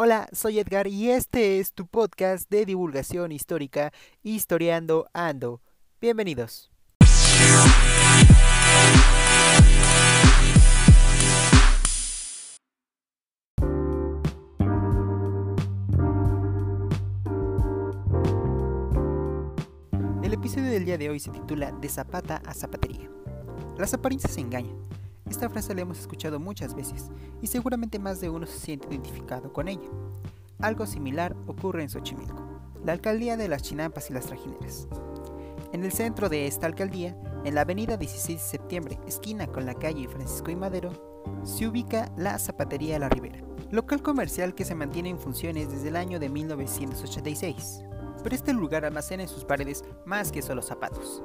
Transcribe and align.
Hola, 0.00 0.28
soy 0.30 0.60
Edgar 0.60 0.86
y 0.86 1.10
este 1.10 1.58
es 1.58 1.72
tu 1.72 1.88
podcast 1.88 2.48
de 2.48 2.64
divulgación 2.64 3.32
histórica 3.32 3.92
Historiando 4.22 5.08
Ando. 5.12 5.60
Bienvenidos. 6.00 6.70
El 20.22 20.32
episodio 20.32 20.70
del 20.70 20.84
día 20.84 20.96
de 20.96 21.10
hoy 21.10 21.18
se 21.18 21.32
titula 21.32 21.72
De 21.72 21.88
Zapata 21.88 22.40
a 22.46 22.54
Zapatería. 22.54 23.10
Las 23.76 23.94
apariencias 23.94 24.36
engañan. 24.36 24.87
Esta 25.30 25.50
frase 25.50 25.74
la 25.74 25.82
hemos 25.82 25.98
escuchado 25.98 26.40
muchas 26.40 26.74
veces 26.74 27.10
y 27.42 27.46
seguramente 27.46 27.98
más 27.98 28.20
de 28.20 28.30
uno 28.30 28.46
se 28.46 28.58
siente 28.58 28.88
identificado 28.88 29.52
con 29.52 29.68
ella. 29.68 29.88
Algo 30.58 30.86
similar 30.86 31.36
ocurre 31.46 31.82
en 31.82 31.90
Xochimilco, 31.90 32.42
la 32.84 32.92
alcaldía 32.92 33.36
de 33.36 33.48
las 33.48 33.62
Chinampas 33.62 34.10
y 34.10 34.14
las 34.14 34.26
Trajineras. 34.26 34.88
En 35.72 35.84
el 35.84 35.92
centro 35.92 36.28
de 36.28 36.46
esta 36.46 36.66
alcaldía, 36.66 37.14
en 37.44 37.54
la 37.54 37.60
avenida 37.60 37.96
16 37.96 38.38
de 38.38 38.44
septiembre, 38.44 38.98
esquina 39.06 39.46
con 39.46 39.66
la 39.66 39.74
calle 39.74 40.08
Francisco 40.08 40.50
y 40.50 40.56
Madero, 40.56 40.92
se 41.44 41.68
ubica 41.68 42.10
la 42.16 42.38
Zapatería 42.38 42.98
La 42.98 43.10
Ribera, 43.10 43.42
local 43.70 44.02
comercial 44.02 44.54
que 44.54 44.64
se 44.64 44.74
mantiene 44.74 45.10
en 45.10 45.18
funciones 45.18 45.70
desde 45.70 45.88
el 45.88 45.96
año 45.96 46.18
de 46.18 46.30
1986. 46.30 47.84
Pero 48.22 48.34
este 48.34 48.52
lugar 48.54 48.84
almacena 48.84 49.24
en 49.24 49.28
sus 49.28 49.44
paredes 49.44 49.84
más 50.06 50.32
que 50.32 50.42
solo 50.42 50.62
zapatos, 50.62 51.22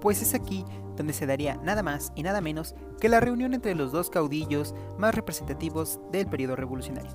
pues 0.00 0.22
es 0.22 0.34
aquí 0.34 0.64
donde 0.96 1.12
se 1.12 1.26
daría 1.26 1.56
nada 1.56 1.82
más 1.82 2.12
y 2.14 2.22
nada 2.22 2.40
menos 2.40 2.74
que 3.00 3.08
la 3.08 3.20
reunión 3.20 3.54
entre 3.54 3.74
los 3.74 3.92
dos 3.92 4.10
caudillos 4.10 4.74
más 4.98 5.14
representativos 5.14 6.00
del 6.12 6.26
periodo 6.26 6.56
revolucionario, 6.56 7.12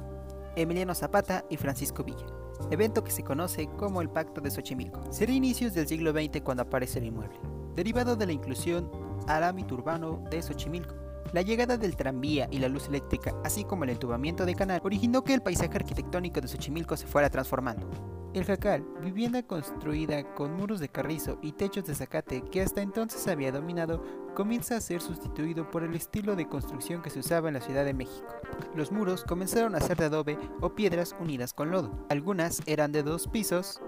Emiliano 0.56 0.94
Zapata 0.96 1.46
y 1.50 1.58
Francisco 1.58 2.04
Villa, 2.04 2.26
evento 2.72 3.04
que 3.04 3.12
se 3.12 3.24
conoce 3.24 3.68
como 3.78 4.02
el 4.02 4.10
Pacto 4.10 4.42
de 4.42 4.52
Xochimilco. 4.52 5.02
Será 5.12 5.32
inicios 5.32 5.74
del 5.74 5.88
siglo 5.88 6.12
XX 6.12 6.42
cuando 6.42 6.64
aparece 6.64 7.00
el 7.00 7.06
inmueble, 7.06 7.40
derivado 7.76 8.16
de 8.16 8.26
la 8.26 8.34
inclusión 8.34 8.90
al 9.28 9.44
ámbito 9.44 9.76
urbano 9.76 10.24
de 10.30 10.42
Xochimilco. 10.42 10.96
La 11.32 11.44
llegada 11.44 11.78
del 11.78 11.96
tranvía 11.96 12.48
y 12.50 12.58
la 12.58 12.70
luz 12.70 12.88
eléctrica, 12.88 13.36
así 13.44 13.64
como 13.64 13.84
el 13.84 13.92
entubamiento 13.92 14.46
de 14.46 14.56
canal, 14.56 14.82
originó 14.84 15.24
que 15.24 15.36
el 15.36 15.44
paisaje 15.44 15.78
arquitectónico 15.78 16.42
de 16.42 16.48
Xochimilco 16.48 16.98
se 16.98 17.06
fuera 17.06 17.30
transformando. 17.30 17.88
El 18.34 18.46
jacal, 18.46 18.86
vivienda 19.02 19.42
construida 19.42 20.24
con 20.36 20.54
muros 20.54 20.80
de 20.80 20.90
carrizo 20.90 21.40
y 21.42 21.54
techos 21.54 21.86
de 21.86 21.96
zacate 21.96 22.42
que 22.42 22.62
hasta 22.62 22.84
entonces 22.84 23.28
había 23.28 23.52
dominado, 23.52 24.04
comienza 24.36 24.78
a 24.78 24.82
ser 24.82 25.02
sustituido 25.02 25.72
por 25.72 25.84
el 25.84 25.96
estilo 25.96 26.36
de 26.36 26.48
construcción 26.48 27.02
que 27.02 27.10
se 27.10 27.20
usaba 27.20 27.48
en 27.48 27.56
la 27.56 27.62
Ciudad 27.62 27.86
de 27.86 27.96
México. 27.96 28.28
Los 28.76 28.92
muros 28.92 29.24
comenzaron 29.24 29.74
a 29.74 29.80
ser 29.80 29.98
de 29.98 30.06
adobe 30.06 30.38
o 30.62 30.76
piedras 30.76 31.16
unidas 31.20 31.54
con 31.54 31.72
lodo. 31.72 31.92
Algunas 32.10 32.62
eran 32.68 32.92
de 32.92 33.02
dos 33.02 33.28
pisos 33.28 33.82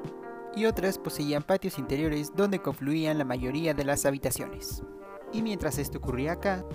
y 0.55 0.65
otras 0.65 0.97
poseían 0.97 1.43
patios 1.43 1.77
interiores 1.77 2.33
donde 2.35 2.63
confluían 2.63 3.19
la 3.19 3.25
mayoría 3.25 3.75
de 3.75 3.85
las 3.85 4.07
habitaciones. 4.07 4.81
Y 5.31 5.43
mientras 5.43 5.77
esto 5.77 5.99
ocurría 5.99 6.33
acá, 6.33 6.65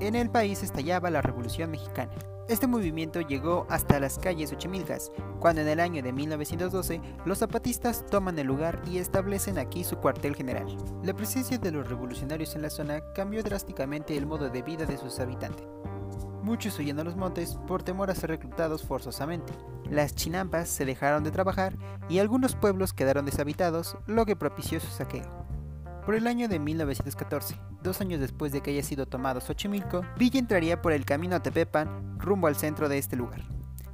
en 0.00 0.14
el 0.14 0.30
país 0.30 0.62
estallaba 0.62 1.10
la 1.10 1.20
Revolución 1.20 1.70
Mexicana. 1.70 2.12
Este 2.50 2.66
movimiento 2.66 3.20
llegó 3.20 3.64
hasta 3.70 4.00
las 4.00 4.18
calles 4.18 4.50
Ochimilcas, 4.50 5.12
cuando 5.38 5.62
en 5.62 5.68
el 5.68 5.78
año 5.78 6.02
de 6.02 6.12
1912 6.12 7.00
los 7.24 7.38
zapatistas 7.38 8.04
toman 8.06 8.36
el 8.40 8.48
lugar 8.48 8.82
y 8.90 8.98
establecen 8.98 9.56
aquí 9.56 9.84
su 9.84 9.98
cuartel 9.98 10.34
general. 10.34 10.66
La 11.04 11.14
presencia 11.14 11.58
de 11.58 11.70
los 11.70 11.88
revolucionarios 11.88 12.56
en 12.56 12.62
la 12.62 12.70
zona 12.70 13.02
cambió 13.14 13.44
drásticamente 13.44 14.16
el 14.16 14.26
modo 14.26 14.48
de 14.48 14.62
vida 14.62 14.84
de 14.84 14.98
sus 14.98 15.20
habitantes. 15.20 15.64
Muchos 16.42 16.76
huyen 16.80 16.98
a 16.98 17.04
los 17.04 17.14
montes 17.14 17.56
por 17.68 17.84
temor 17.84 18.10
a 18.10 18.16
ser 18.16 18.30
reclutados 18.30 18.82
forzosamente. 18.82 19.52
Las 19.88 20.16
chinampas 20.16 20.68
se 20.68 20.84
dejaron 20.84 21.22
de 21.22 21.30
trabajar 21.30 21.76
y 22.08 22.18
algunos 22.18 22.56
pueblos 22.56 22.92
quedaron 22.92 23.26
deshabitados, 23.26 23.96
lo 24.08 24.26
que 24.26 24.34
propició 24.34 24.80
su 24.80 24.88
saqueo. 24.88 25.40
Por 26.10 26.16
el 26.16 26.26
año 26.26 26.48
de 26.48 26.58
1914, 26.58 27.54
dos 27.84 28.00
años 28.00 28.18
después 28.18 28.50
de 28.50 28.62
que 28.62 28.72
haya 28.72 28.82
sido 28.82 29.06
tomado 29.06 29.40
Xochimilco, 29.40 30.02
Villa 30.18 30.40
entraría 30.40 30.82
por 30.82 30.92
el 30.92 31.04
camino 31.04 31.36
a 31.36 31.40
Tepepan 31.40 32.18
rumbo 32.18 32.48
al 32.48 32.56
centro 32.56 32.88
de 32.88 32.98
este 32.98 33.14
lugar, 33.14 33.44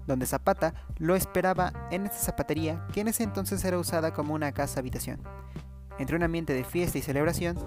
donde 0.06 0.24
Zapata 0.24 0.72
lo 0.96 1.14
esperaba 1.14 1.74
en 1.90 2.06
esta 2.06 2.16
zapatería 2.16 2.86
que 2.94 3.02
en 3.02 3.08
ese 3.08 3.22
entonces 3.22 3.62
era 3.66 3.78
usada 3.78 4.14
como 4.14 4.32
una 4.32 4.52
casa 4.52 4.80
habitación. 4.80 5.20
Entre 5.98 6.16
un 6.16 6.22
ambiente 6.22 6.54
de 6.54 6.64
fiesta 6.64 6.96
y 6.96 7.02
celebración, 7.02 7.58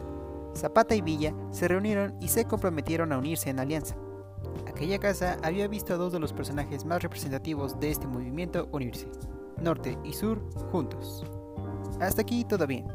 Zapata 0.55 0.95
y 0.95 1.01
Villa 1.01 1.31
se 1.51 1.67
reunieron 1.67 2.15
y 2.19 2.29
se 2.29 2.45
comprometieron 2.45 3.13
a 3.13 3.19
unirse 3.19 3.51
en 3.51 3.59
alianza. 3.59 3.97
Aquella 4.67 4.97
casa 4.97 5.37
había 5.43 5.67
visto 5.67 5.93
a 5.93 5.97
dos 5.97 6.11
de 6.11 6.19
los 6.19 6.33
personajes 6.33 6.85
más 6.85 7.03
representativos 7.03 7.79
de 7.79 7.91
este 7.91 8.07
movimiento 8.07 8.67
unirse, 8.71 9.11
norte 9.61 9.95
y 10.03 10.13
sur 10.13 10.41
juntos. 10.71 11.23
Hasta 11.99 12.23
aquí 12.23 12.45
todo 12.45 12.65
bien. 12.65 12.87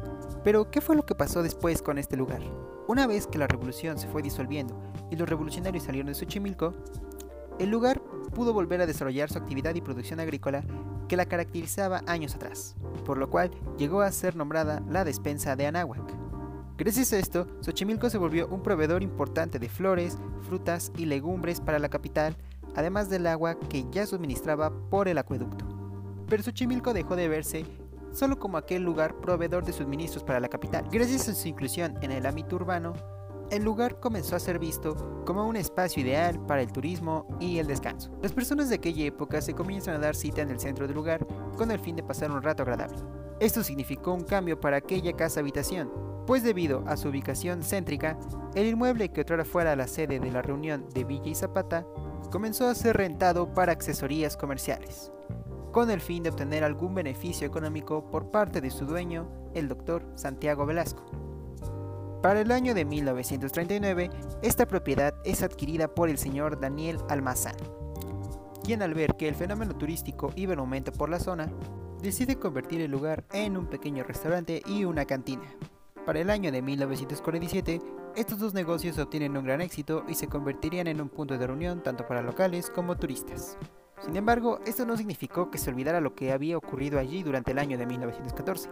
Pero, 0.45 0.69
¿qué 0.69 0.79
fue 0.79 0.95
lo 0.95 1.07
que 1.07 1.15
pasó 1.15 1.41
después 1.41 1.81
con 1.81 1.97
este 1.97 2.15
lugar? 2.15 2.39
Una 2.87 3.07
vez 3.07 3.25
que 3.25 3.39
la 3.39 3.47
revolución 3.47 3.97
se 3.97 4.07
fue 4.07 4.21
disolviendo 4.21 4.79
y 5.09 5.15
los 5.15 5.27
revolucionarios 5.27 5.85
salieron 5.85 6.09
de 6.09 6.13
Xochimilco, 6.13 6.71
el 7.57 7.71
lugar 7.71 7.99
pudo 8.35 8.53
volver 8.53 8.79
a 8.79 8.85
desarrollar 8.85 9.31
su 9.31 9.39
actividad 9.39 9.73
y 9.73 9.81
producción 9.81 10.19
agrícola 10.19 10.63
que 11.07 11.17
la 11.17 11.25
caracterizaba 11.25 12.03
años 12.05 12.35
atrás, 12.35 12.75
por 13.05 13.17
lo 13.17 13.27
cual 13.27 13.49
llegó 13.79 14.01
a 14.01 14.11
ser 14.11 14.35
nombrada 14.35 14.83
la 14.87 15.03
despensa 15.03 15.55
de 15.55 15.65
Anáhuac. 15.65 16.13
Gracias 16.77 17.11
a 17.13 17.17
esto, 17.17 17.47
Xochimilco 17.61 18.11
se 18.11 18.19
volvió 18.19 18.47
un 18.47 18.61
proveedor 18.61 19.01
importante 19.01 19.57
de 19.57 19.67
flores, 19.67 20.19
frutas 20.47 20.91
y 20.95 21.05
legumbres 21.05 21.59
para 21.59 21.79
la 21.79 21.89
capital, 21.89 22.37
además 22.75 23.09
del 23.09 23.25
agua 23.25 23.57
que 23.57 23.87
ya 23.89 24.05
suministraba 24.05 24.69
por 24.91 25.07
el 25.07 25.17
acueducto. 25.17 25.65
Pero 26.27 26.43
Xochimilco 26.43 26.93
dejó 26.93 27.15
de 27.15 27.29
verse 27.29 27.65
solo 28.15 28.39
como 28.39 28.57
aquel 28.57 28.81
lugar 28.81 29.19
proveedor 29.19 29.65
de 29.65 29.73
suministros 29.73 30.23
para 30.23 30.39
la 30.39 30.47
capital. 30.47 30.87
Gracias 30.89 31.27
a 31.27 31.35
su 31.35 31.47
inclusión 31.49 31.95
en 32.01 32.11
el 32.11 32.25
ámbito 32.25 32.55
urbano, 32.55 32.93
el 33.51 33.63
lugar 33.63 33.99
comenzó 33.99 34.35
a 34.35 34.39
ser 34.39 34.57
visto 34.57 35.23
como 35.25 35.45
un 35.45 35.57
espacio 35.57 36.01
ideal 36.01 36.43
para 36.47 36.61
el 36.61 36.71
turismo 36.71 37.27
y 37.39 37.59
el 37.59 37.67
descanso. 37.67 38.17
Las 38.23 38.31
personas 38.31 38.69
de 38.69 38.75
aquella 38.75 39.05
época 39.05 39.41
se 39.41 39.53
comienzan 39.53 39.95
a 39.95 39.99
dar 39.99 40.15
cita 40.15 40.41
en 40.41 40.49
el 40.49 40.59
centro 40.59 40.87
del 40.87 40.95
lugar 40.95 41.27
con 41.57 41.69
el 41.71 41.79
fin 41.79 41.95
de 41.95 42.03
pasar 42.03 42.31
un 42.31 42.41
rato 42.41 42.63
agradable. 42.63 42.97
Esto 43.39 43.63
significó 43.63 44.13
un 44.13 44.23
cambio 44.23 44.59
para 44.59 44.77
aquella 44.77 45.13
casa 45.13 45.41
habitación, 45.41 45.91
pues 46.25 46.41
debido 46.41 46.83
a 46.87 46.95
su 46.97 47.09
ubicación 47.09 47.61
céntrica, 47.63 48.17
el 48.55 48.67
inmueble 48.67 49.09
que 49.09 49.21
otrora 49.21 49.43
fuera 49.43 49.75
la 49.75 49.87
sede 49.87 50.19
de 50.19 50.31
la 50.31 50.41
reunión 50.41 50.87
de 50.93 51.03
Villa 51.03 51.29
y 51.29 51.35
Zapata 51.35 51.85
comenzó 52.31 52.67
a 52.67 52.75
ser 52.75 52.97
rentado 52.97 53.53
para 53.53 53.73
accesorías 53.73 54.37
comerciales 54.37 55.11
con 55.75 55.91
el 55.91 55.99
fin 55.99 56.23
de 56.23 56.29
obtener 56.29 56.63
algún 56.63 56.95
beneficio 56.95 57.45
económico 57.45 58.09
por 58.09 58.31
parte 58.31 58.61
de 58.61 58.71
su 58.71 58.85
dueño, 58.85 59.27
el 59.53 59.67
doctor 59.67 60.09
Santiago 60.15 60.65
Velasco. 60.65 61.03
Para 62.23 62.39
el 62.39 62.51
año 62.53 62.73
de 62.73 62.85
1939, 62.85 64.09
esta 64.41 64.69
propiedad 64.69 65.13
es 65.25 65.43
adquirida 65.43 65.93
por 65.93 66.07
el 66.07 66.17
señor 66.17 66.61
Daniel 66.61 66.99
Almazán, 67.09 67.57
quien 68.63 68.83
al 68.83 68.93
ver 68.93 69.17
que 69.17 69.27
el 69.27 69.35
fenómeno 69.35 69.75
turístico 69.75 70.31
iba 70.37 70.53
en 70.53 70.59
aumento 70.59 70.93
por 70.93 71.09
la 71.09 71.19
zona, 71.19 71.51
decide 72.01 72.39
convertir 72.39 72.79
el 72.79 72.91
lugar 72.91 73.25
en 73.33 73.57
un 73.57 73.67
pequeño 73.67 74.05
restaurante 74.05 74.61
y 74.65 74.85
una 74.85 75.03
cantina. 75.03 75.43
Para 76.05 76.21
el 76.21 76.29
año 76.29 76.53
de 76.53 76.61
1947, 76.61 77.81
estos 78.15 78.39
dos 78.39 78.53
negocios 78.53 78.97
obtienen 78.97 79.35
un 79.35 79.43
gran 79.43 79.59
éxito 79.59 80.05
y 80.07 80.13
se 80.13 80.29
convertirían 80.29 80.87
en 80.87 81.01
un 81.01 81.09
punto 81.09 81.37
de 81.37 81.45
reunión 81.45 81.83
tanto 81.83 82.07
para 82.07 82.21
locales 82.21 82.69
como 82.69 82.95
turistas. 82.95 83.57
Sin 84.03 84.15
embargo, 84.15 84.59
esto 84.65 84.85
no 84.85 84.97
significó 84.97 85.49
que 85.49 85.57
se 85.57 85.69
olvidara 85.69 86.01
lo 86.01 86.15
que 86.15 86.31
había 86.31 86.57
ocurrido 86.57 86.99
allí 86.99 87.23
durante 87.23 87.51
el 87.51 87.59
año 87.59 87.77
de 87.77 87.85
1914, 87.85 88.69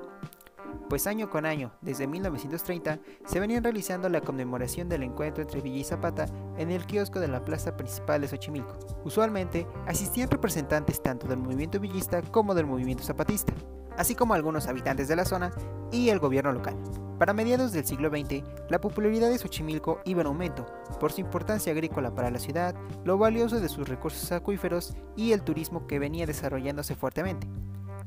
pues 0.90 1.08
año 1.08 1.30
con 1.30 1.46
año, 1.46 1.72
desde 1.82 2.08
1930, 2.08 3.00
se 3.26 3.40
venían 3.40 3.64
realizando 3.64 4.10
la 4.10 4.22
conmemoración 4.22 4.90
del 4.90 5.04
encuentro 5.04 5.42
entre 5.42 5.62
Villa 5.62 5.80
y 5.80 5.84
Zapata 5.84 6.26
en 6.58 6.72
el 6.72 6.86
kiosco 6.86 7.20
de 7.20 7.28
la 7.28 7.44
plaza 7.44 7.76
principal 7.78 8.22
de 8.22 8.28
Xochimilco. 8.28 8.78
Usualmente, 9.04 9.66
asistían 9.88 10.30
representantes 10.30 11.02
tanto 11.02 11.28
del 11.28 11.40
movimiento 11.40 11.80
villista 11.80 12.22
como 12.22 12.54
del 12.54 12.66
movimiento 12.66 13.04
zapatista, 13.04 13.54
así 13.98 14.16
como 14.16 14.34
algunos 14.34 14.68
habitantes 14.68 15.08
de 15.08 15.16
la 15.16 15.26
zona 15.26 15.52
y 15.92 16.10
el 16.10 16.20
gobierno 16.20 16.52
local. 16.52 16.76
Para 17.20 17.34
mediados 17.34 17.72
del 17.72 17.86
siglo 17.86 18.10
XX, 18.10 18.44
la 18.70 18.82
popularidad 18.82 19.30
de 19.30 19.38
Xochimilco 19.38 20.02
iba 20.06 20.22
en 20.22 20.28
aumento 20.28 20.66
por 21.00 21.12
su 21.12 21.22
importancia 21.22 21.72
agrícola 21.72 22.14
para 22.14 22.32
la 22.32 22.40
ciudad, 22.40 22.76
lo 23.06 23.18
valioso 23.18 23.60
de 23.60 23.70
sus 23.70 23.88
recursos 23.88 24.32
acuíferos 24.32 24.96
y 25.16 25.32
el 25.32 25.44
turismo 25.44 25.88
que 25.88 26.00
venía 26.00 26.26
desarrollándose 26.26 26.96
fuertemente. 26.96 27.48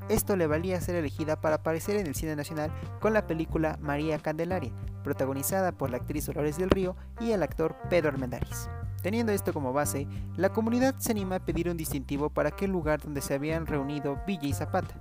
Esto 0.08 0.36
le 0.36 0.46
valía 0.46 0.80
ser 0.80 0.96
elegida 0.96 1.40
para 1.40 1.56
aparecer 1.56 1.96
en 1.96 2.06
el 2.06 2.14
cine 2.14 2.36
nacional 2.36 2.72
con 3.00 3.12
la 3.12 3.26
película 3.26 3.78
María 3.80 4.18
Candelaria, 4.18 4.72
protagonizada 5.02 5.72
por 5.72 5.90
la 5.90 5.96
actriz 5.96 6.26
Dolores 6.26 6.58
del 6.58 6.70
Río 6.70 6.96
y 7.20 7.30
el 7.30 7.42
actor 7.42 7.76
Pedro 7.88 8.10
Armendáriz. 8.10 8.68
Teniendo 9.02 9.32
esto 9.32 9.52
como 9.52 9.72
base, 9.72 10.06
la 10.36 10.50
comunidad 10.50 10.96
se 10.98 11.12
anima 11.12 11.36
a 11.36 11.44
pedir 11.44 11.68
un 11.68 11.76
distintivo 11.76 12.30
para 12.30 12.50
aquel 12.50 12.70
lugar 12.70 13.00
donde 13.00 13.20
se 13.20 13.34
habían 13.34 13.66
reunido 13.66 14.20
Villa 14.26 14.48
y 14.48 14.52
Zapata, 14.52 15.00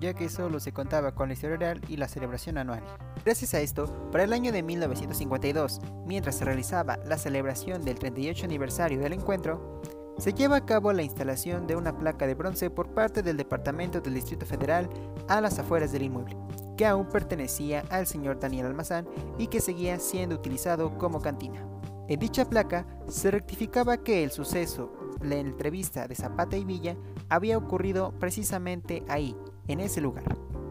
ya 0.00 0.14
que 0.14 0.28
solo 0.28 0.58
se 0.60 0.72
contaba 0.72 1.14
con 1.14 1.28
la 1.28 1.34
historia 1.34 1.56
oral 1.56 1.80
y 1.88 1.96
la 1.96 2.08
celebración 2.08 2.58
anual. 2.58 2.82
Gracias 3.24 3.54
a 3.54 3.60
esto, 3.60 4.10
para 4.10 4.24
el 4.24 4.32
año 4.32 4.50
de 4.50 4.62
1952, 4.62 5.80
mientras 6.06 6.36
se 6.36 6.44
realizaba 6.44 6.98
la 7.04 7.18
celebración 7.18 7.84
del 7.84 7.98
38 7.98 8.46
aniversario 8.46 8.98
del 8.98 9.12
encuentro, 9.12 9.80
se 10.18 10.34
lleva 10.34 10.56
a 10.56 10.66
cabo 10.66 10.92
la 10.92 11.02
instalación 11.02 11.66
de 11.66 11.76
una 11.76 11.96
placa 11.96 12.26
de 12.26 12.34
bronce 12.34 12.68
por 12.68 12.92
parte 12.92 13.22
del 13.22 13.36
Departamento 13.36 14.00
del 14.00 14.14
Distrito 14.14 14.44
Federal 14.44 14.88
a 15.28 15.40
las 15.40 15.58
afueras 15.58 15.92
del 15.92 16.02
inmueble, 16.02 16.36
que 16.76 16.86
aún 16.86 17.08
pertenecía 17.08 17.84
al 17.90 18.06
señor 18.06 18.38
Daniel 18.38 18.66
Almazán 18.66 19.08
y 19.38 19.46
que 19.46 19.60
seguía 19.60 19.98
siendo 19.98 20.34
utilizado 20.34 20.98
como 20.98 21.20
cantina. 21.20 21.66
En 22.08 22.18
dicha 22.18 22.44
placa 22.44 22.86
se 23.08 23.30
rectificaba 23.30 23.98
que 23.98 24.24
el 24.24 24.30
suceso, 24.30 24.92
la 25.22 25.36
entrevista 25.36 26.08
de 26.08 26.14
Zapata 26.14 26.56
y 26.56 26.64
Villa, 26.64 26.96
había 27.28 27.56
ocurrido 27.56 28.12
precisamente 28.18 29.04
ahí, 29.08 29.36
en 29.68 29.80
ese 29.80 30.00
lugar. 30.00 30.24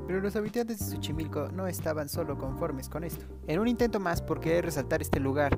Pero 0.08 0.22
los 0.22 0.36
habitantes 0.36 0.80
de 0.80 0.96
Xochimilco 0.96 1.50
no 1.50 1.68
estaban 1.68 2.10
solo 2.10 2.38
conformes 2.38 2.90
con 2.90 3.04
esto. 3.04 3.26
En 3.48 3.60
un 3.60 3.68
intento 3.68 4.00
más 4.00 4.22
por 4.22 4.40
querer 4.40 4.66
resaltar 4.66 5.02
este 5.02 5.20
lugar 5.20 5.58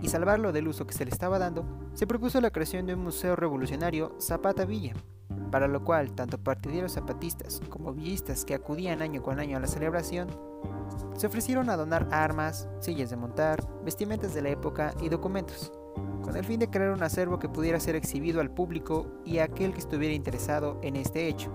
y 0.00 0.08
salvarlo 0.08 0.52
del 0.52 0.68
uso 0.68 0.86
que 0.86 0.94
se 0.94 1.04
le 1.04 1.10
estaba 1.10 1.38
dando, 1.38 1.64
se 1.94 2.06
propuso 2.06 2.40
la 2.40 2.50
creación 2.50 2.86
de 2.86 2.94
un 2.94 3.04
museo 3.04 3.36
revolucionario 3.36 4.16
Zapata 4.20 4.64
Villa, 4.64 4.94
para 5.50 5.68
lo 5.68 5.84
cual 5.84 6.12
tanto 6.12 6.38
partidarios 6.38 6.92
zapatistas 6.92 7.60
como 7.68 7.92
villistas 7.92 8.44
que 8.44 8.54
acudían 8.54 9.02
año 9.02 9.22
con 9.22 9.38
año 9.38 9.58
a 9.58 9.60
la 9.60 9.66
celebración 9.66 10.28
se 11.16 11.26
ofrecieron 11.26 11.70
a 11.70 11.76
donar 11.76 12.08
armas, 12.10 12.68
sillas 12.80 13.10
de 13.10 13.16
montar, 13.16 13.62
vestimentas 13.84 14.34
de 14.34 14.42
la 14.42 14.50
época 14.50 14.94
y 15.00 15.08
documentos, 15.08 15.72
con 16.22 16.36
el 16.36 16.44
fin 16.44 16.58
de 16.58 16.70
crear 16.70 16.90
un 16.90 17.02
acervo 17.02 17.38
que 17.38 17.48
pudiera 17.48 17.78
ser 17.80 17.96
exhibido 17.96 18.40
al 18.40 18.50
público 18.50 19.06
y 19.24 19.38
a 19.38 19.44
aquel 19.44 19.72
que 19.72 19.80
estuviera 19.80 20.14
interesado 20.14 20.78
en 20.82 20.96
este 20.96 21.28
hecho. 21.28 21.52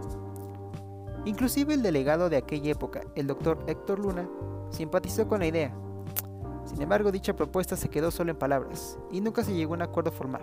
Inclusive 1.28 1.74
el 1.74 1.82
delegado 1.82 2.30
de 2.30 2.38
aquella 2.38 2.72
época, 2.72 3.02
el 3.16 3.28
doctor 3.28 3.60
Héctor 3.68 4.00
Luna, 4.00 4.30
simpatizó 4.72 5.28
con 5.28 5.40
la 5.40 5.48
idea, 5.48 5.76
sin 6.64 6.82
embargo, 6.82 7.12
dicha 7.12 7.36
propuesta 7.36 7.78
se 7.78 7.90
quedó 7.90 8.12
solo 8.12 8.32
en 8.32 8.38
palabras 8.38 9.00
y 9.12 9.22
nunca 9.22 9.44
se 9.44 9.54
llegó 9.54 9.74
a 9.74 9.78
un 9.78 9.82
acuerdo 9.82 10.12
formal, 10.12 10.42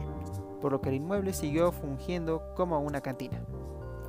por 0.60 0.72
lo 0.72 0.80
que 0.80 0.88
el 0.88 0.96
inmueble 0.96 1.32
siguió 1.34 1.70
fungiendo 1.70 2.42
como 2.54 2.80
una 2.80 3.02
cantina. 3.02 3.44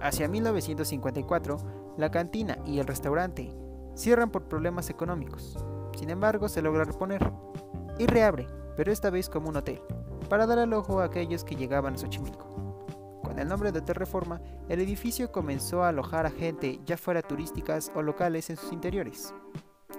Hacia 0.01 0.27
1954, 0.27 1.57
la 1.97 2.11
cantina 2.11 2.57
y 2.65 2.79
el 2.79 2.87
restaurante 2.87 3.53
cierran 3.95 4.29
por 4.29 4.43
problemas 4.43 4.89
económicos. 4.89 5.57
Sin 5.97 6.09
embargo, 6.09 6.49
se 6.49 6.61
logra 6.61 6.85
reponer 6.85 7.31
y 7.99 8.05
reabre, 8.05 8.47
pero 8.75 8.91
esta 8.91 9.09
vez 9.09 9.29
como 9.29 9.49
un 9.49 9.57
hotel, 9.57 9.81
para 10.29 10.45
dar 10.45 10.59
al 10.59 10.73
ojo 10.73 10.99
a 10.99 11.05
aquellos 11.05 11.43
que 11.43 11.55
llegaban 11.55 11.95
a 11.95 11.97
Xochimilco. 11.97 12.54
Con 13.35 13.41
el 13.41 13.49
nombre 13.49 13.73
de 13.73 13.79
Hotel 13.79 13.95
Reforma, 13.95 14.39
el 14.69 14.79
edificio 14.79 15.29
comenzó 15.29 15.83
a 15.83 15.89
alojar 15.89 16.25
a 16.25 16.29
gente 16.29 16.79
ya 16.85 16.95
fuera 16.95 17.21
turísticas 17.21 17.91
o 17.93 18.01
locales 18.01 18.49
en 18.49 18.55
sus 18.55 18.71
interiores. 18.71 19.33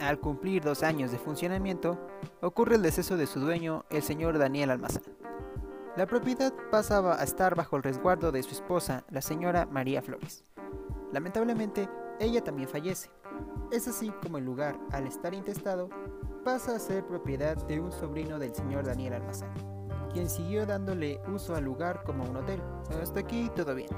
Al 0.01 0.19
cumplir 0.19 0.63
dos 0.63 0.83
años 0.83 1.11
de 1.11 1.19
funcionamiento, 1.19 2.01
ocurre 2.41 2.77
el 2.77 2.83
deceso 2.83 3.19
de 3.19 3.27
su 3.27 3.41
dueño, 3.41 3.85
el 3.91 4.03
señor 4.03 4.39
Daniel 4.39 4.71
Almazán. 4.71 5.03
La 5.99 6.07
propiedad 6.07 6.51
pasaba 6.71 7.21
a 7.21 7.25
estar 7.25 7.55
bajo 7.55 7.77
el 7.77 7.83
resguardo 7.83 8.33
de 8.33 8.43
su 8.43 8.53
esposa, 8.53 9.05
la 9.11 9.21
señora 9.21 9.67
María 9.67 10.01
Flores. 10.01 10.43
Lamentablemente, 11.13 11.91
ella 12.19 12.43
también 12.43 12.71
fallece. 12.71 13.11
Es 13.71 13.87
así 13.87 14.11
como 14.23 14.39
el 14.39 14.47
lugar, 14.47 14.81
al 14.93 15.07
estar 15.07 15.35
intestado, 15.35 15.91
pasa 16.43 16.75
a 16.75 16.79
ser 16.79 17.05
propiedad 17.05 17.55
de 17.67 17.81
un 17.81 17.93
sobrino 17.93 18.39
del 18.39 18.55
señor 18.55 18.87
Daniel 18.87 19.13
Almazán, 19.13 19.76
siguió 20.25 20.65
dándole 20.65 21.21
uso 21.33 21.55
al 21.55 21.65
lugar 21.65 22.03
como 22.05 22.25
un 22.25 22.37
hotel. 22.37 22.63
Hasta 23.03 23.21
aquí 23.21 23.51
todo 23.55 23.75
bien. 23.75 23.89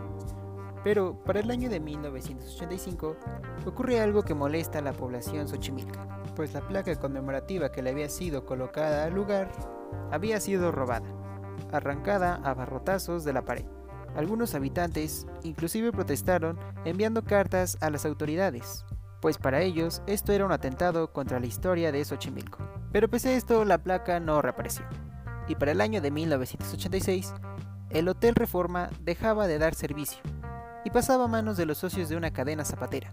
Pero 0.83 1.23
para 1.25 1.41
el 1.41 1.51
año 1.51 1.71
de 1.71 1.81
1985 1.81 3.17
ocurre 3.67 4.01
algo 4.01 4.23
que 4.23 4.35
molesta 4.35 4.79
a 4.79 4.83
la 4.83 4.93
población 4.93 5.49
xochimilca, 5.49 6.07
pues 6.35 6.53
la 6.55 6.67
placa 6.67 6.95
conmemorativa 6.97 7.71
que 7.71 7.83
le 7.83 7.91
había 7.91 8.09
sido 8.09 8.45
colocada 8.45 9.05
al 9.05 9.15
lugar 9.15 9.51
había 10.11 10.41
sido 10.41 10.73
robada, 10.73 11.09
arrancada 11.73 12.41
a 12.45 12.55
barrotazos 12.55 13.25
de 13.25 13.33
la 13.33 13.45
pared. 13.45 13.65
Algunos 14.17 14.55
habitantes 14.55 15.27
inclusive 15.43 15.93
protestaron 15.93 16.59
enviando 16.85 17.23
cartas 17.23 17.77
a 17.81 17.91
las 17.91 18.05
autoridades, 18.07 18.85
pues 19.21 19.37
para 19.39 19.61
ellos 19.63 20.03
esto 20.07 20.33
era 20.33 20.47
un 20.47 20.53
atentado 20.53 21.13
contra 21.13 21.41
la 21.41 21.47
historia 21.47 21.93
de 21.93 22.05
Xochimilco. 22.05 22.59
Pero 22.93 23.09
pese 23.09 23.31
a 23.31 23.37
esto, 23.37 23.65
la 23.65 23.79
placa 23.79 24.21
no 24.21 24.41
reapareció. 24.41 24.85
Y 25.49 25.55
para 25.55 25.73
el 25.73 25.81
año 25.81 26.01
de 26.01 26.11
1986, 26.11 27.35
el 27.91 28.09
Hotel 28.09 28.35
Reforma 28.35 28.91
dejaba 29.01 29.47
de 29.47 29.59
dar 29.59 29.75
servicio 29.75 30.21
y 30.85 30.91
pasaba 30.91 31.25
a 31.25 31.29
manos 31.29 31.57
de 31.57 31.67
los 31.67 31.79
socios 31.79 32.09
de 32.09 32.17
una 32.17 32.33
cadena 32.33 32.65
zapatera, 32.65 33.13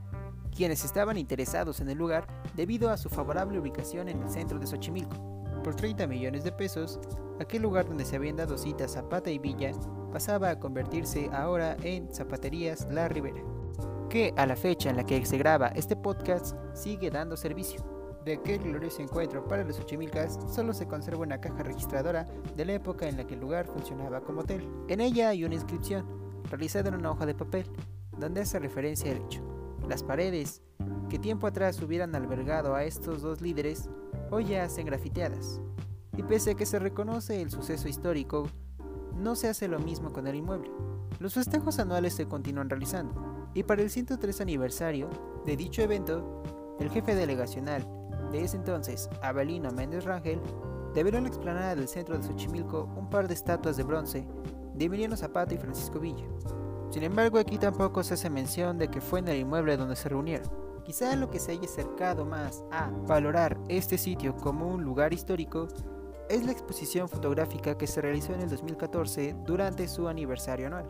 quienes 0.56 0.84
estaban 0.84 1.18
interesados 1.18 1.80
en 1.80 1.90
el 1.90 1.98
lugar 1.98 2.28
debido 2.56 2.90
a 2.90 2.98
su 2.98 3.10
favorable 3.10 3.60
ubicación 3.60 4.10
en 4.10 4.22
el 4.22 4.30
centro 4.30 4.60
de 4.60 4.68
Xochimilco. 4.68 5.16
Por 5.64 5.76
30 5.76 6.08
millones 6.08 6.44
de 6.44 6.52
pesos, 6.52 7.00
aquel 7.40 7.62
lugar 7.62 7.88
donde 7.88 8.06
se 8.06 8.18
habían 8.18 8.36
dado 8.36 8.58
citas 8.58 8.94
Zapata 8.94 9.32
y 9.32 9.40
Villa 9.40 9.72
pasaba 10.12 10.50
a 10.50 10.60
convertirse 10.60 11.30
ahora 11.34 11.76
en 11.84 12.14
Zapaterías 12.14 12.88
La 12.92 13.08
Ribera, 13.08 13.42
que 14.10 14.34
a 14.38 14.46
la 14.46 14.56
fecha 14.56 14.90
en 14.90 14.98
la 14.98 15.06
que 15.06 15.26
se 15.26 15.38
graba 15.38 15.70
este 15.70 15.96
podcast 15.96 16.56
sigue 16.74 17.10
dando 17.10 17.36
servicio. 17.36 17.95
De 18.26 18.34
aquel 18.34 18.58
glorioso 18.58 19.04
encuentro 19.04 19.48
para 19.48 19.64
los 19.64 19.76
Xochimilcas 19.76 20.40
solo 20.50 20.74
se 20.74 20.88
conserva 20.88 21.22
una 21.22 21.40
caja 21.40 21.62
registradora 21.62 22.26
de 22.58 22.66
la 22.66 22.74
época 22.74 23.08
en 23.08 23.18
la 23.18 23.28
que 23.28 23.36
el 23.36 23.40
lugar 23.40 23.68
funcionaba 23.68 24.22
como 24.22 24.42
hotel. 24.42 24.68
En 24.88 25.00
ella 25.00 25.30
hay 25.30 25.46
una 25.46 25.54
inscripción 25.54 26.08
realizada 26.50 26.90
en 26.90 26.96
una 26.96 27.12
hoja 27.12 27.28
de 27.28 27.36
papel, 27.36 27.68
donde 28.18 28.42
hace 28.42 28.58
referencia 28.58 29.12
al 29.12 29.20
hecho. 29.20 29.44
Las 29.88 30.02
paredes, 30.02 30.64
que 31.08 31.20
tiempo 31.20 31.46
atrás 31.46 31.80
hubieran 31.84 32.16
albergado 32.16 32.74
a 32.74 32.84
estos 32.84 33.22
dos 33.22 33.42
líderes, 33.42 33.90
hoy 34.32 34.46
ya 34.46 34.64
hacen 34.64 34.88
grafiteadas. 34.88 35.62
Y 36.18 36.24
pese 36.24 36.52
a 36.52 36.56
que 36.56 36.66
se 36.66 36.80
reconoce 36.80 37.44
el 37.44 37.52
suceso 37.52 37.88
histórico, 37.88 38.50
no 39.14 39.36
se 39.36 39.50
hace 39.50 39.68
lo 39.68 39.78
mismo 39.78 40.12
con 40.12 40.26
el 40.26 40.34
inmueble. 40.34 40.72
Los 41.20 41.36
festejos 41.36 41.78
anuales 41.78 42.16
se 42.16 42.28
continúan 42.28 42.72
realizando, 42.72 43.52
y 43.54 43.62
para 43.62 43.84
el 43.84 43.92
103 43.92 44.42
aniversario 44.42 45.12
de 45.46 45.56
dicho 45.56 45.84
evento, 45.84 46.42
el 46.80 46.90
jefe 46.90 47.14
delegacional 47.14 47.88
de 48.36 48.44
ese 48.44 48.58
entonces, 48.58 49.10
Abelino 49.22 49.72
Méndez 49.72 50.04
Rangel, 50.04 50.42
develó 50.94 51.18
en 51.18 51.24
la 51.24 51.30
explanada 51.30 51.76
del 51.76 51.88
centro 51.88 52.18
de 52.18 52.24
Xochimilco 52.24 52.90
un 52.96 53.10
par 53.10 53.28
de 53.28 53.34
estatuas 53.34 53.78
de 53.78 53.84
bronce 53.84 54.28
de 54.74 54.86
Emiliano 54.86 55.16
Zapata 55.16 55.54
y 55.54 55.58
Francisco 55.58 56.00
Villa. 56.00 56.26
Sin 56.90 57.04
embargo, 57.04 57.40
aquí 57.40 57.58
tampoco 57.58 58.04
se 58.04 58.14
hace 58.14 58.30
mención 58.30 58.78
de 58.78 58.90
que 58.90 59.02
fue 59.02 59.20
en 59.20 59.30
el 59.30 59.40
inmueble 59.40 59.78
donde 59.78 59.96
se 59.96 60.10
reunieron. 60.10 60.50
Quizá 60.84 61.16
lo 61.16 61.30
que 61.30 61.40
se 61.40 61.54
haya 61.54 61.64
acercado 61.64 62.26
más 62.26 62.64
a 62.72 62.92
valorar 63.08 63.58
este 63.70 63.98
sitio 63.98 64.36
como 64.36 64.68
un 64.68 64.84
lugar 64.84 65.14
histórico 65.14 65.68
es 66.30 66.46
la 66.46 66.52
exposición 66.52 67.08
fotográfica 67.08 67.78
que 67.78 67.88
se 67.88 68.02
realizó 68.02 68.34
en 68.34 68.42
el 68.42 68.50
2014 68.50 69.36
durante 69.46 69.88
su 69.88 70.08
aniversario 70.08 70.68
anual. 70.68 70.86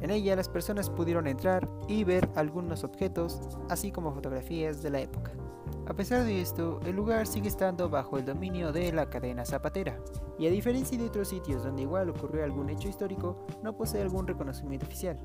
En 0.00 0.10
ella 0.10 0.36
las 0.36 0.48
personas 0.48 0.90
pudieron 0.90 1.26
entrar 1.26 1.68
y 1.88 2.04
ver 2.04 2.28
algunos 2.34 2.84
objetos, 2.84 3.40
así 3.68 3.92
como 3.92 4.12
fotografías 4.12 4.82
de 4.82 4.90
la 4.90 5.00
época. 5.00 5.32
A 5.86 5.94
pesar 5.94 6.24
de 6.24 6.40
esto, 6.40 6.80
el 6.84 6.96
lugar 6.96 7.26
sigue 7.26 7.48
estando 7.48 7.88
bajo 7.88 8.16
el 8.18 8.24
dominio 8.24 8.72
de 8.72 8.92
la 8.92 9.10
cadena 9.10 9.44
zapatera, 9.44 9.98
y 10.38 10.46
a 10.46 10.50
diferencia 10.50 10.96
de 10.96 11.06
otros 11.06 11.28
sitios 11.28 11.64
donde 11.64 11.82
igual 11.82 12.10
ocurrió 12.10 12.44
algún 12.44 12.70
hecho 12.70 12.88
histórico, 12.88 13.46
no 13.62 13.76
posee 13.76 14.02
algún 14.02 14.26
reconocimiento 14.26 14.86
oficial. 14.86 15.18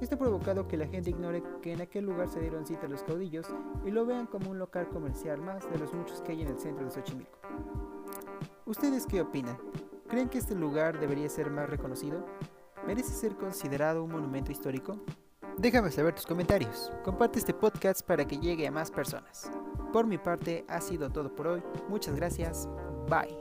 Esto 0.00 0.14
ha 0.14 0.18
provocado 0.18 0.68
que 0.68 0.76
la 0.76 0.86
gente 0.86 1.10
ignore 1.10 1.42
que 1.60 1.72
en 1.72 1.80
aquel 1.80 2.04
lugar 2.04 2.28
se 2.28 2.40
dieron 2.40 2.64
cita 2.64 2.86
a 2.86 2.88
los 2.88 3.02
caudillos 3.02 3.46
y 3.84 3.90
lo 3.90 4.06
vean 4.06 4.26
como 4.26 4.50
un 4.50 4.58
local 4.58 4.88
comercial 4.88 5.40
más 5.40 5.68
de 5.70 5.78
los 5.78 5.92
muchos 5.92 6.20
que 6.22 6.32
hay 6.32 6.42
en 6.42 6.48
el 6.48 6.58
centro 6.58 6.84
de 6.84 6.92
Xochimilco. 6.92 7.38
¿Ustedes 8.64 9.06
qué 9.06 9.22
opinan? 9.22 9.58
¿Creen 10.08 10.28
que 10.28 10.38
este 10.38 10.54
lugar 10.54 11.00
debería 11.00 11.28
ser 11.28 11.50
más 11.50 11.68
reconocido? 11.68 12.24
¿Merece 12.88 13.12
ser 13.12 13.36
considerado 13.36 14.02
un 14.02 14.10
monumento 14.10 14.50
histórico? 14.50 14.98
Déjame 15.58 15.90
saber 15.90 16.14
tus 16.14 16.24
comentarios. 16.24 16.90
Comparte 17.04 17.38
este 17.38 17.52
podcast 17.52 18.00
para 18.00 18.26
que 18.26 18.38
llegue 18.38 18.66
a 18.66 18.70
más 18.70 18.90
personas. 18.90 19.50
Por 19.92 20.06
mi 20.06 20.16
parte 20.16 20.64
ha 20.68 20.80
sido 20.80 21.10
todo 21.10 21.34
por 21.34 21.48
hoy. 21.48 21.62
Muchas 21.90 22.16
gracias. 22.16 22.66
Bye. 23.06 23.36